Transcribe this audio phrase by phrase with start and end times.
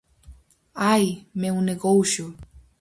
[0.93, 1.05] Ai,
[1.41, 2.25] meu negouxo!